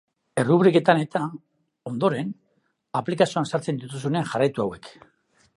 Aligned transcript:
Errubriketan 0.43 1.01
eta, 1.01 1.21
ondoren, 1.91 2.33
aplikazioan 3.03 3.49
sartzen 3.53 3.83
dituzuenean 3.85 4.29
jarraitu 4.35 4.65
hauek. 4.67 4.95